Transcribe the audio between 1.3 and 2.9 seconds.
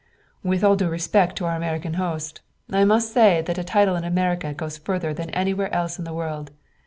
to our American host, I